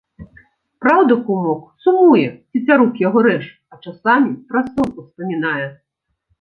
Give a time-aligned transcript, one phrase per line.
[0.85, 2.25] Праўда, кумок, сумуе,
[2.57, 3.43] цецярук яго рэж,
[3.75, 5.67] а часамі праз сон успамінае.